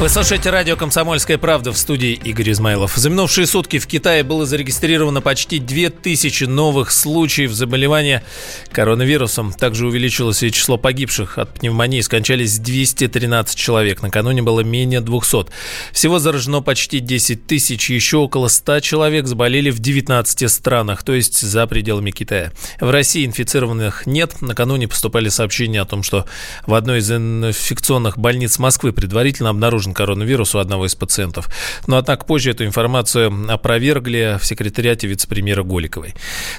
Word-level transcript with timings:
Вы 0.00 0.08
слушаете 0.08 0.50
радио 0.50 0.76
«Комсомольская 0.76 1.38
правда» 1.38 1.72
в 1.72 1.76
студии 1.76 2.12
Игорь 2.12 2.52
Измайлов. 2.52 2.94
За 2.94 3.10
минувшие 3.10 3.48
сутки 3.48 3.80
в 3.80 3.88
Китае 3.88 4.22
было 4.22 4.46
зарегистрировано 4.46 5.20
почти 5.20 5.58
2000 5.58 6.44
новых 6.44 6.92
случаев 6.92 7.50
заболевания 7.50 8.22
коронавирусом. 8.70 9.52
Также 9.52 9.88
увеличилось 9.88 10.44
и 10.44 10.52
число 10.52 10.78
погибших 10.78 11.36
от 11.38 11.54
пневмонии. 11.54 12.00
Скончались 12.00 12.60
213 12.60 13.58
человек. 13.58 14.00
Накануне 14.00 14.40
было 14.40 14.60
менее 14.60 15.00
200. 15.00 15.46
Всего 15.92 16.20
заражено 16.20 16.62
почти 16.62 17.00
10 17.00 17.48
тысяч. 17.48 17.90
Еще 17.90 18.18
около 18.18 18.46
100 18.46 18.78
человек 18.78 19.26
заболели 19.26 19.70
в 19.70 19.80
19 19.80 20.48
странах, 20.48 21.02
то 21.02 21.12
есть 21.12 21.40
за 21.40 21.66
пределами 21.66 22.12
Китая. 22.12 22.52
В 22.78 22.88
России 22.88 23.26
инфицированных 23.26 24.06
нет. 24.06 24.42
Накануне 24.42 24.86
поступали 24.86 25.28
сообщения 25.28 25.80
о 25.80 25.86
том, 25.86 26.04
что 26.04 26.24
в 26.68 26.74
одной 26.74 27.00
из 27.00 27.10
инфекционных 27.10 28.16
больниц 28.16 28.60
Москвы 28.60 28.92
предварительно 28.92 29.50
обнаружен 29.50 29.87
заражен 29.88 29.94
коронавирус 29.94 30.54
у 30.54 30.58
одного 30.58 30.86
из 30.86 30.94
пациентов. 30.94 31.48
Но, 31.86 31.96
однако, 31.96 32.24
позже 32.24 32.50
эту 32.50 32.64
информацию 32.64 33.32
опровергли 33.48 34.38
в 34.40 34.46
секретариате 34.46 35.06
вице-премьера 35.06 35.62
Голиковой. 35.62 36.14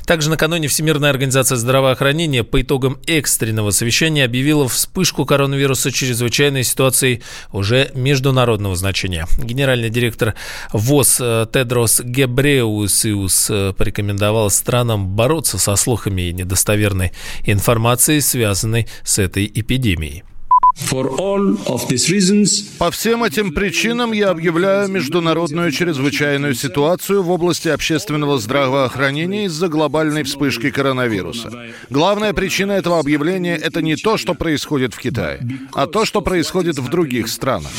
Также 0.05 0.29
накануне 0.29 0.67
Всемирная 0.67 1.09
организация 1.09 1.57
здравоохранения 1.57 2.43
по 2.43 2.61
итогам 2.61 2.97
экстренного 3.07 3.71
совещания 3.71 4.25
объявила 4.25 4.67
вспышку 4.67 5.25
коронавируса 5.25 5.91
чрезвычайной 5.91 6.63
ситуацией 6.63 7.21
уже 7.51 7.91
международного 7.95 8.75
значения. 8.75 9.25
Генеральный 9.37 9.89
директор 9.89 10.33
ВОЗ 10.73 11.17
э, 11.21 11.45
Тедрос 11.51 12.01
Гебреусиус 12.01 13.49
э, 13.49 13.73
порекомендовал 13.77 14.49
странам 14.49 15.07
бороться 15.07 15.57
со 15.57 15.75
слухами 15.75 16.29
и 16.29 16.33
недостоверной 16.33 17.11
информацией, 17.45 18.21
связанной 18.21 18.87
с 19.03 19.19
этой 19.19 19.45
эпидемией. 19.45 20.23
По 22.77 22.91
всем 22.91 23.23
этим 23.23 23.53
причинам 23.53 24.11
я 24.11 24.29
объявляю 24.29 24.87
международную 24.89 25.71
чрезвычайную 25.71 26.55
ситуацию 26.55 27.21
в 27.21 27.29
области 27.29 27.67
общественного 27.67 28.39
здравоохранения 28.39 29.45
из-за 29.45 29.67
глобальной 29.67 30.23
вспышки 30.23 30.71
коронавируса. 30.71 31.51
Главная 31.89 32.33
причина 32.33 32.73
этого 32.73 32.99
объявления– 32.99 33.55
это 33.63 33.81
не 33.81 33.95
то, 33.95 34.17
что 34.17 34.33
происходит 34.33 34.93
в 34.93 34.99
Китае, 34.99 35.45
а 35.73 35.85
то, 35.85 36.05
что 36.05 36.21
происходит 36.21 36.79
в 36.79 36.89
других 36.89 37.27
странах. 37.27 37.69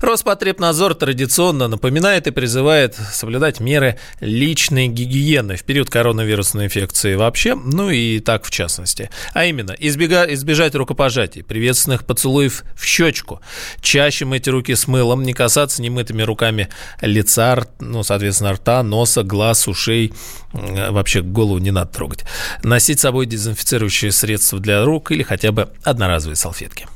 Роспотребнадзор 0.00 0.94
традиционно 0.94 1.68
напоминает 1.68 2.26
и 2.26 2.30
призывает 2.30 2.96
соблюдать 3.12 3.60
меры 3.60 3.98
личной 4.20 4.88
гигиены 4.88 5.56
в 5.56 5.64
период 5.64 5.90
коронавирусной 5.90 6.66
инфекции 6.66 7.14
вообще, 7.14 7.54
ну 7.54 7.90
и 7.90 8.20
так 8.20 8.44
в 8.44 8.50
частности. 8.50 9.10
А 9.34 9.44
именно, 9.44 9.74
избега, 9.78 10.24
избежать 10.34 10.74
рукопожатий, 10.74 11.42
приветственных 11.42 12.04
поцелуев 12.04 12.64
в 12.76 12.84
щечку, 12.84 13.40
чаще 13.80 14.24
мыть 14.24 14.48
руки 14.48 14.74
с 14.74 14.86
мылом, 14.86 15.22
не 15.22 15.32
касаться 15.32 15.82
немытыми 15.82 16.22
руками 16.22 16.68
лица, 17.00 17.66
ну, 17.80 18.02
соответственно, 18.02 18.52
рта, 18.52 18.82
носа, 18.82 19.22
глаз, 19.22 19.68
ушей, 19.68 20.12
вообще 20.52 21.22
голову 21.22 21.58
не 21.58 21.70
надо 21.70 21.90
трогать. 21.90 22.24
Носить 22.62 22.98
с 22.98 23.02
собой 23.02 23.26
дезинфицирующие 23.26 24.12
средства 24.12 24.58
для 24.58 24.84
рук 24.84 25.10
или 25.10 25.22
хотя 25.22 25.52
бы 25.52 25.70
одноразовые 25.82 26.36
салфетки. 26.36 26.86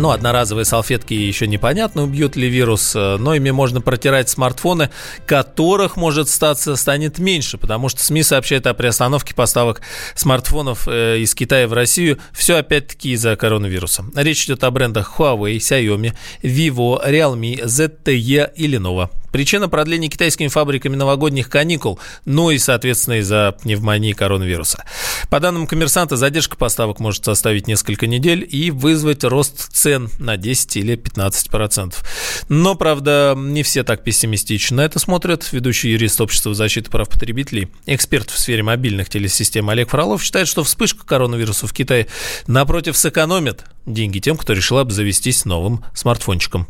Ну, 0.00 0.12
одноразовые 0.12 0.64
салфетки 0.64 1.12
еще 1.12 1.46
непонятно, 1.46 2.04
убьют 2.04 2.34
ли 2.34 2.48
вирус, 2.48 2.96
э, 2.96 3.18
но 3.18 3.34
ими 3.34 3.50
можно 3.50 3.82
протирать 3.82 4.30
смартфоны, 4.30 4.88
которых 5.26 5.98
может 5.98 6.30
статься 6.30 6.74
станет 6.76 7.18
меньше, 7.18 7.58
потому 7.58 7.90
что 7.90 8.02
СМИ 8.02 8.22
сообщают 8.22 8.66
о 8.66 8.72
приостановке 8.72 9.34
поставок 9.34 9.82
смартфонов 10.14 10.88
э, 10.88 11.18
из 11.18 11.34
Китая 11.34 11.68
в 11.68 11.74
Россию. 11.74 12.16
Все 12.32 12.56
опять-таки 12.56 13.12
из-за 13.12 13.36
коронавируса. 13.36 14.06
Речь 14.14 14.46
идет 14.46 14.64
о 14.64 14.70
брендах 14.70 15.16
Huawei, 15.18 15.58
Xiaomi, 15.58 16.14
Vivo, 16.42 17.06
Realme, 17.06 17.62
ZTE 17.62 18.52
и 18.56 18.68
Lenovo. 18.72 19.10
Причина 19.32 19.68
продления 19.68 20.08
китайскими 20.08 20.48
фабриками 20.48 20.96
новогодних 20.96 21.48
каникул, 21.48 21.98
ну 22.24 22.50
и, 22.50 22.58
соответственно, 22.58 23.20
из-за 23.20 23.56
пневмонии 23.62 24.12
коронавируса. 24.12 24.84
По 25.28 25.40
данным 25.40 25.66
коммерсанта, 25.66 26.16
задержка 26.16 26.56
поставок 26.56 27.00
может 27.00 27.24
составить 27.24 27.66
несколько 27.66 28.06
недель 28.06 28.46
и 28.48 28.70
вызвать 28.70 29.24
рост 29.24 29.72
цен 29.72 30.10
на 30.18 30.36
10 30.36 30.76
или 30.76 30.96
15 30.96 31.50
процентов. 31.50 32.04
Но, 32.48 32.74
правда, 32.74 33.34
не 33.36 33.62
все 33.62 33.84
так 33.84 34.02
пессимистично 34.02 34.78
на 34.78 34.80
это 34.82 34.98
смотрят. 34.98 35.52
Ведущий 35.52 35.90
юрист 35.90 36.20
Общества 36.20 36.54
защиты 36.54 36.90
прав 36.90 37.08
потребителей, 37.08 37.68
эксперт 37.86 38.30
в 38.30 38.38
сфере 38.38 38.62
мобильных 38.62 39.08
телесистем 39.08 39.68
Олег 39.70 39.90
Фролов 39.90 40.22
считает, 40.22 40.48
что 40.48 40.64
вспышка 40.64 41.04
коронавируса 41.04 41.66
в 41.66 41.72
Китае 41.72 42.06
напротив 42.46 42.96
сэкономит 42.96 43.64
деньги 43.86 44.18
тем, 44.18 44.36
кто 44.36 44.52
решил 44.52 44.78
обзавестись 44.78 45.44
новым 45.44 45.84
смартфончиком 45.94 46.66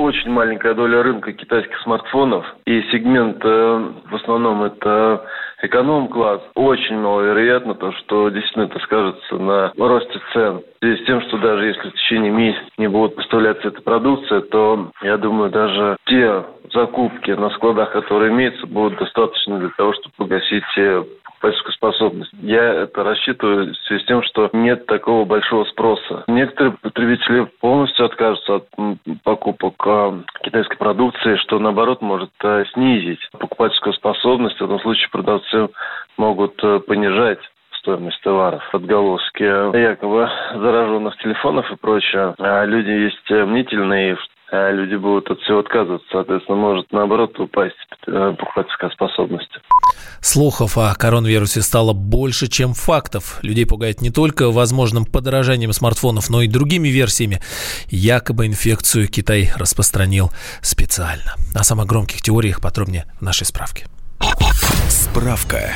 очень 0.00 0.30
маленькая 0.30 0.74
доля 0.74 1.02
рынка 1.02 1.32
китайских 1.32 1.78
смартфонов, 1.80 2.44
и 2.64 2.82
сегмент 2.90 3.38
э, 3.44 3.92
в 4.10 4.14
основном 4.14 4.62
это 4.62 5.24
эконом-класс. 5.62 6.40
Очень 6.54 6.98
маловероятно 6.98 7.74
то, 7.74 7.92
что 7.92 8.30
действительно 8.30 8.64
это 8.64 8.78
скажется 8.80 9.36
на 9.36 9.72
росте 9.78 10.20
цен. 10.32 10.60
В 10.60 10.84
связи 10.84 11.02
с 11.02 11.06
тем, 11.06 11.20
что 11.22 11.38
даже 11.38 11.66
если 11.66 11.90
в 11.90 11.92
течение 11.92 12.30
месяца 12.30 12.66
не 12.78 12.88
будет 12.88 13.14
поставляться 13.16 13.68
эта 13.68 13.82
продукция, 13.82 14.40
то, 14.40 14.90
я 15.02 15.16
думаю, 15.18 15.50
даже 15.50 15.96
те 16.06 16.44
закупки 16.72 17.30
на 17.32 17.50
складах, 17.50 17.92
которые 17.92 18.32
имеются, 18.32 18.66
будут 18.66 18.98
достаточно 18.98 19.58
для 19.58 19.70
того, 19.76 19.92
чтобы 19.92 20.14
погасить 20.16 20.64
те 20.74 21.04
покупательскую 21.40 21.72
способность. 21.74 22.30
Я 22.42 22.82
это 22.82 23.02
рассчитываю 23.02 23.72
в 23.72 23.78
связи 23.86 24.02
с 24.02 24.06
тем, 24.06 24.22
что 24.22 24.50
нет 24.52 24.86
такого 24.86 25.24
большого 25.24 25.64
спроса. 25.64 26.24
Некоторые 26.28 26.76
потребители 26.82 27.48
полностью 27.60 28.06
откажутся 28.06 28.56
от 28.56 28.68
покупок 29.24 29.74
а, 29.86 30.20
китайской 30.42 30.76
продукции, 30.76 31.36
что 31.36 31.58
наоборот 31.58 32.02
может 32.02 32.30
а, 32.42 32.64
снизить 32.74 33.20
покупательскую 33.38 33.94
способность. 33.94 34.60
В 34.60 34.64
этом 34.64 34.80
случае 34.80 35.08
продавцы 35.10 35.68
могут 36.16 36.62
а, 36.62 36.80
понижать 36.80 37.40
стоимость 37.80 38.20
товаров, 38.20 38.62
отголоски 38.74 39.42
якобы 39.42 40.28
зараженных 40.54 41.16
телефонов 41.16 41.70
и 41.72 41.76
прочее. 41.76 42.34
А 42.38 42.64
люди 42.66 42.90
есть 42.90 43.30
мнительные, 43.30 44.12
а 44.12 44.16
люди 44.52 44.96
будут 44.96 45.30
от 45.30 45.40
всего 45.40 45.60
отказываться, 45.60 46.06
соответственно, 46.10 46.58
может 46.58 46.90
наоборот 46.92 47.38
упасть 47.38 47.76
э, 48.06 48.34
покупательская 48.38 48.90
способность. 48.90 49.50
Слухов 50.20 50.76
о 50.76 50.94
коронавирусе 50.94 51.62
стало 51.62 51.92
больше, 51.92 52.48
чем 52.48 52.74
фактов. 52.74 53.38
Людей 53.42 53.66
пугает 53.66 54.00
не 54.00 54.10
только 54.10 54.50
возможным 54.50 55.04
подорожанием 55.04 55.72
смартфонов, 55.72 56.30
но 56.30 56.42
и 56.42 56.48
другими 56.48 56.88
версиями. 56.88 57.40
Якобы 57.88 58.46
инфекцию 58.46 59.08
Китай 59.08 59.50
распространил 59.56 60.30
специально. 60.62 61.34
О 61.54 61.62
самых 61.62 61.86
громких 61.86 62.20
теориях 62.20 62.60
подробнее 62.60 63.04
в 63.20 63.22
нашей 63.22 63.46
справке. 63.46 63.86
Справка. 64.88 65.74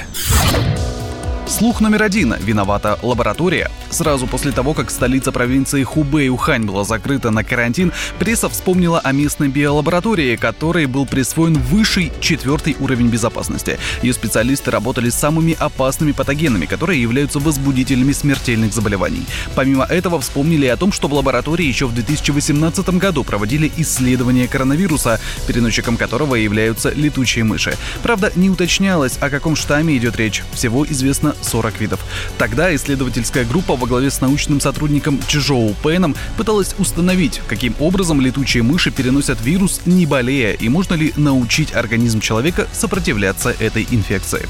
Слух 1.47 1.83
номер 1.83 2.03
один. 2.03 2.35
Виновата 2.41 2.99
лаборатория. 3.03 3.71
Сразу 3.91 4.27
после 4.27 4.51
того, 4.51 4.73
как 4.73 4.91
столица 4.91 5.31
провинции 5.31 5.85
Хубэй 5.85 6.31
Ухань 6.31 6.65
была 6.65 6.85
закрыта 6.85 7.31
на 7.31 7.45
карантин, 7.45 7.93
пресса 8.19 8.49
вспомнила 8.49 8.99
о 8.99 9.13
местной 9.13 9.49
биолаборатории, 9.49 10.37
которой 10.37 10.87
был 10.87 11.05
присвоен 11.05 11.59
высший 11.59 12.13
четвертый 12.21 12.77
уровень 12.81 13.09
безопасности. 13.09 13.79
Ее 14.03 14.15
специалисты 14.15 14.71
работали 14.71 15.11
с 15.11 15.17
самыми 15.17 15.55
опасными 15.61 16.13
патогенами, 16.13 16.65
которые 16.65 17.01
являются 17.01 17.39
возбудителями 17.41 18.13
смертельных 18.13 18.73
заболеваний. 18.73 19.27
Помимо 19.55 19.85
этого, 19.85 20.21
вспомнили 20.23 20.67
о 20.67 20.79
том, 20.79 20.93
что 20.93 21.09
в 21.09 21.13
лаборатории 21.13 21.67
еще 21.67 21.87
в 21.87 21.95
2018 21.95 22.89
году 22.99 23.23
проводили 23.23 23.71
исследование 23.77 24.49
коронавируса, 24.49 25.21
переносчиком 25.47 25.99
которого 25.99 26.37
являются 26.37 26.91
летучие 26.91 27.45
мыши. 27.45 27.77
Правда, 28.03 28.33
не 28.35 28.49
уточнялось, 28.49 29.19
о 29.21 29.29
каком 29.29 29.57
штамме 29.57 29.97
идет 29.99 30.17
речь. 30.17 30.43
Всего 30.55 30.87
известно 30.87 31.34
40 31.43 31.81
видов. 31.81 32.01
Тогда 32.39 32.75
исследовательская 32.75 33.45
группа 33.45 33.77
во 33.77 33.87
главе 33.87 34.11
с 34.11 34.21
научным 34.21 34.61
сотрудником 34.61 35.21
Чжоу 35.27 35.75
Пэном 35.83 36.15
пыталась 36.37 36.75
установить, 36.79 37.41
каким 37.47 37.75
образом 37.79 38.21
летучие 38.21 38.63
мыши 38.63 38.91
переносят 38.91 39.41
вирус, 39.41 39.81
не 39.87 40.07
болея, 40.07 40.53
и 40.53 40.69
можно 40.69 40.95
ли 40.95 41.13
научить 41.17 41.75
организм 41.75 42.21
человека 42.21 42.67
сопротивляться 42.73 43.55
этой 43.59 43.87
инфекции. 43.91 44.49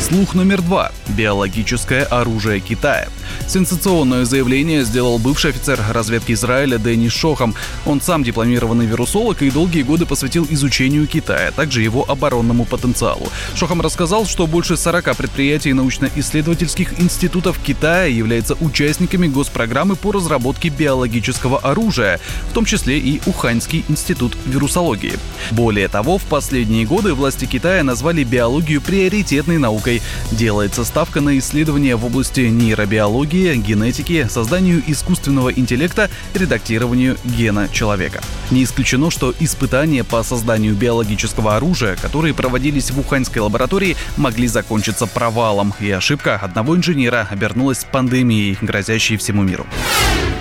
Слух 0.00 0.34
номер 0.34 0.62
два. 0.62 0.92
Биологическое 1.08 2.04
оружие 2.04 2.60
Китая. 2.60 3.08
Сенсационное 3.48 4.24
заявление 4.24 4.84
сделал 4.84 5.18
бывший 5.18 5.50
офицер 5.50 5.80
разведки 5.90 6.32
Израиля 6.32 6.78
Дэнни 6.78 7.08
Шохам. 7.08 7.54
Он 7.84 8.00
сам 8.00 8.22
дипломированный 8.22 8.86
вирусолог 8.86 9.42
и 9.42 9.50
долгие 9.50 9.82
годы 9.82 10.06
посвятил 10.06 10.46
изучению 10.48 11.06
Китая, 11.08 11.48
а 11.48 11.52
также 11.52 11.82
его 11.82 12.08
оборонному 12.08 12.64
потенциалу. 12.64 13.28
Шохам 13.56 13.80
рассказал, 13.80 14.24
что 14.26 14.46
больше 14.46 14.76
40 14.76 15.16
предприятий 15.16 15.72
научно-исследовательских 15.72 17.00
институтов 17.00 17.58
Китая 17.58 18.04
являются 18.04 18.54
участниками 18.54 19.26
госпрограммы 19.26 19.96
по 19.96 20.12
разработке 20.12 20.68
биологического 20.68 21.58
оружия, 21.58 22.20
в 22.50 22.52
том 22.52 22.64
числе 22.64 22.98
и 22.98 23.20
Уханьский 23.26 23.84
институт 23.88 24.36
вирусологии. 24.46 25.14
Более 25.50 25.88
того, 25.88 26.18
в 26.18 26.24
последние 26.24 26.86
годы 26.86 27.14
власти 27.14 27.46
Китая 27.46 27.82
назвали 27.82 28.22
биологию 28.22 28.80
приоритетной 28.80 29.58
наукой 29.58 29.87
наукой. 29.88 30.02
Делается 30.30 30.84
ставка 30.84 31.20
на 31.20 31.38
исследования 31.38 31.96
в 31.96 32.04
области 32.04 32.40
нейробиологии, 32.40 33.54
генетики, 33.56 34.26
созданию 34.28 34.82
искусственного 34.86 35.52
интеллекта, 35.52 36.10
редактированию 36.34 37.16
гена 37.24 37.68
человека. 37.72 38.20
Не 38.50 38.64
исключено, 38.64 39.10
что 39.10 39.34
испытания 39.40 40.04
по 40.04 40.22
созданию 40.22 40.74
биологического 40.74 41.56
оружия, 41.56 41.96
которые 41.96 42.34
проводились 42.34 42.90
в 42.90 43.00
Уханьской 43.00 43.42
лаборатории, 43.42 43.96
могли 44.16 44.48
закончиться 44.48 45.06
провалом, 45.06 45.74
и 45.80 45.90
ошибка 45.90 46.36
одного 46.36 46.76
инженера 46.76 47.26
обернулась 47.30 47.84
пандемией, 47.90 48.58
грозящей 48.60 49.16
всему 49.16 49.42
миру. 49.42 49.66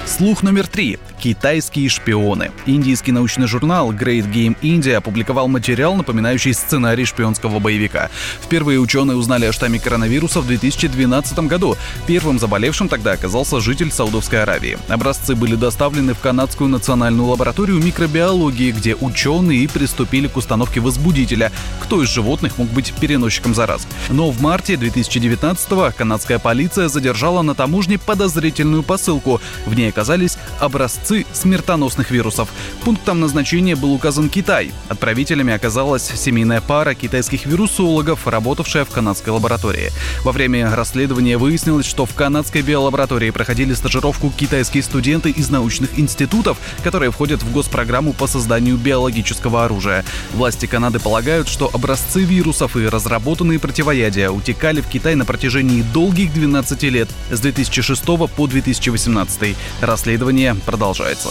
Слух 0.07 0.42
номер 0.42 0.68
три. 0.68 0.98
Китайские 1.19 1.89
шпионы. 1.89 2.51
Индийский 2.65 3.12
научный 3.12 3.45
журнал 3.45 3.92
Great 3.92 4.31
Game 4.31 4.56
India 4.62 4.95
опубликовал 4.95 5.50
материал, 5.50 5.95
напоминающий 5.95 6.54
сценарий 6.54 7.04
шпионского 7.04 7.59
боевика. 7.59 8.09
Впервые 8.42 8.80
ученые 8.80 9.18
узнали 9.18 9.45
о 9.45 9.51
штамме 9.51 9.80
коронавируса 9.80 10.39
в 10.39 10.48
2012 10.48 11.39
году. 11.39 11.75
Первым 12.06 12.39
заболевшим 12.39 12.88
тогда 12.88 13.12
оказался 13.12 13.59
житель 13.59 13.92
Саудовской 13.92 14.44
Аравии. 14.44 14.77
Образцы 14.88 15.36
были 15.36 15.56
доставлены 15.56 16.13
в 16.13 16.19
канадскую 16.19 16.69
национальную 16.69 17.27
лабораторию 17.27 17.83
микробиологии, 17.83 18.71
где 18.71 18.95
ученые 18.95 19.68
приступили 19.68 20.27
к 20.27 20.38
установке 20.38 20.80
возбудителя. 20.80 21.51
Кто 21.81 22.01
из 22.01 22.07
животных 22.07 22.57
мог 22.57 22.69
быть 22.69 22.94
переносчиком 22.94 23.54
зараз? 23.54 23.86
Но 24.09 24.31
в 24.31 24.42
марте 24.42 24.75
2019-го 24.75 25.92
канадская 25.98 26.39
полиция 26.39 26.88
задержала 26.88 27.42
на 27.42 27.56
таможне 27.56 27.98
подозрительную 27.98 28.83
посылку. 28.83 29.42
В 29.65 29.75
ней 29.75 29.92
оказались 29.97 30.38
образцы 30.59 31.25
смертоносных 31.33 32.11
вирусов. 32.11 32.49
Пунктом 32.83 33.19
назначения 33.19 33.75
был 33.75 33.94
указан 33.94 34.29
Китай. 34.29 34.71
Отправителями 34.89 35.51
оказалась 35.51 36.03
семейная 36.03 36.61
пара 36.61 36.94
китайских 36.94 37.47
вирусологов, 37.47 38.27
работавшая 38.27 38.85
в 38.85 38.89
канадской 38.89 39.33
лаборатории. 39.33 39.89
Во 40.23 40.31
время 40.31 40.75
расследования 40.75 41.39
выяснилось, 41.39 41.88
что 41.88 42.05
в 42.05 42.13
канадской 42.13 42.61
биолаборатории 42.61 43.31
проходили 43.31 43.73
стажировку 43.73 44.29
китайские 44.29 44.83
студенты 44.83 45.31
из 45.31 45.49
научных 45.49 45.97
институтов, 45.97 46.59
которые 46.83 47.09
входят 47.09 47.41
в 47.41 47.51
госпрограмму 47.51 48.13
по 48.13 48.27
созданию 48.27 48.77
биологического 48.77 49.65
оружия. 49.65 50.05
Власти 50.33 50.67
Канады 50.67 50.99
полагают, 50.99 51.47
что 51.47 51.71
образцы 51.73 52.19
вирусов 52.19 52.77
и 52.77 52.88
разработанные 52.88 53.57
противоядия 53.57 54.29
утекали 54.29 54.81
в 54.81 54.88
Китай 54.88 55.15
на 55.15 55.25
протяжении 55.25 55.81
долгих 55.81 56.31
12 56.33 56.83
лет 56.83 57.09
с 57.31 57.39
2006 57.39 58.05
по 58.05 58.45
2018. 58.45 59.55
Расследование 59.87 60.53
продолжается. 60.65 61.29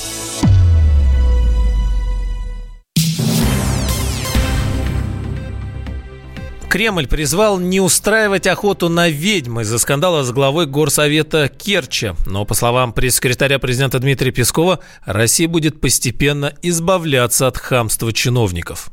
Кремль 6.71 7.07
призвал 7.07 7.59
не 7.59 7.81
устраивать 7.81 8.47
охоту 8.47 8.89
на 8.89 9.11
ведьм 9.11 9.61
из-за 9.61 9.79
скандала 9.79 10.25
с 10.25 10.33
главой 10.33 10.65
горсовета 10.65 11.49
Керчи. 11.49 12.13
Но, 12.25 12.47
по 12.47 12.55
словам 12.55 12.95
пресс-секретаря 12.95 13.59
президента 13.59 13.99
Дмитрия 13.99 14.31
Пескова, 14.31 14.81
Россия 15.05 15.49
будет 15.49 15.79
постепенно 15.79 16.55
избавляться 16.63 17.47
от 17.47 17.59
хамства 17.59 18.11
чиновников. 18.11 18.91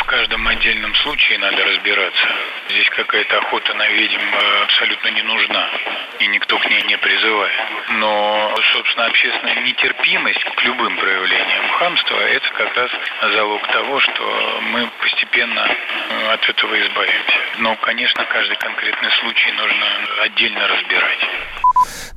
В 0.00 0.04
каждом 0.06 0.46
отдельном 0.48 0.94
случае 0.96 1.38
надо 1.38 1.64
разбираться. 1.64 2.26
Здесь 2.70 2.88
какая-то 2.90 3.38
охота 3.38 3.74
на 3.74 3.88
ведьм 3.88 4.20
э, 4.20 4.62
абсолютно 4.64 5.08
не 5.08 5.22
нужна, 5.22 5.68
и 6.18 6.26
никто 6.26 6.58
к 6.58 6.70
ней 6.70 6.82
не 6.82 6.98
призывает. 6.98 7.54
Но, 7.90 8.54
собственно, 8.72 9.06
общественная 9.06 9.62
нетерпимость 9.62 10.44
к 10.44 10.64
любым 10.64 10.96
проявлениям 10.96 11.68
хамства– 11.78 12.16
это 12.36 12.48
как 12.56 12.76
раз 12.76 12.90
залог 13.34 13.66
того, 13.72 14.00
что 14.00 14.60
мы 14.72 14.88
постепенно 15.00 15.66
э, 15.68 16.32
от 16.32 16.48
этого 16.48 16.74
избавимся. 16.80 17.38
Но, 17.58 17.76
конечно, 17.76 18.24
каждый 18.24 18.56
конкретный 18.56 19.10
случай 19.20 19.52
нужно 19.52 19.86
отдельно 20.22 20.68
разбирать. 20.68 21.18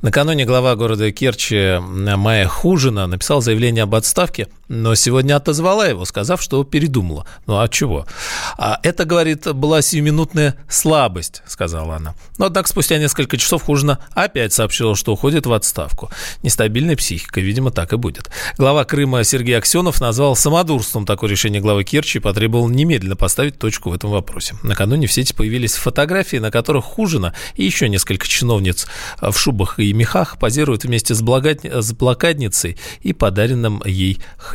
Накануне 0.02 0.44
глава 0.44 0.74
города 0.76 1.10
Керчи 1.12 1.78
Майя 1.80 2.46
Хужина 2.46 3.06
написал 3.06 3.40
заявление 3.40 3.84
об 3.84 3.94
отставке, 3.94 4.46
но 4.68 4.94
сегодня 4.94 5.36
отозвала 5.36 5.86
его, 5.86 6.04
сказав, 6.04 6.42
что 6.42 6.62
передумала. 6.64 7.26
Ну 7.46 7.58
а 7.58 7.68
чего? 7.68 8.06
А 8.56 8.78
это, 8.82 9.04
говорит, 9.04 9.52
была 9.54 9.82
сиюминутная 9.82 10.56
слабость, 10.68 11.42
сказала 11.46 11.96
она. 11.96 12.14
Но, 12.36 12.46
однако, 12.46 12.68
спустя 12.68 12.98
несколько 12.98 13.36
часов 13.36 13.62
Хужина 13.62 13.98
опять 14.12 14.52
сообщила, 14.52 14.94
что 14.94 15.12
уходит 15.12 15.46
в 15.46 15.52
отставку. 15.52 16.10
Нестабильная 16.42 16.96
психика, 16.96 17.40
видимо, 17.40 17.70
так 17.70 17.92
и 17.92 17.96
будет. 17.96 18.30
Глава 18.58 18.84
Крыма 18.84 19.24
Сергей 19.24 19.56
Аксенов 19.56 20.00
назвал 20.00 20.36
самодурством 20.36 21.06
такое 21.06 21.30
решение 21.30 21.60
главы 21.60 21.84
Керчи 21.84 22.18
и 22.18 22.20
потребовал 22.20 22.68
немедленно 22.68 23.16
поставить 23.16 23.58
точку 23.58 23.90
в 23.90 23.94
этом 23.94 24.10
вопросе. 24.10 24.56
Накануне 24.62 25.06
в 25.06 25.12
сети 25.12 25.32
появились 25.32 25.74
фотографии, 25.74 26.36
на 26.36 26.50
которых 26.50 26.84
Хужина 26.84 27.34
и 27.54 27.64
еще 27.64 27.88
несколько 27.88 28.26
чиновниц 28.26 28.86
в 29.20 29.36
шубах 29.36 29.78
и 29.78 29.92
мехах 29.92 30.38
позируют 30.38 30.84
вместе 30.84 31.14
с, 31.14 31.22
блокадницей 31.22 32.78
и 33.02 33.12
подаренным 33.12 33.82
ей 33.84 34.18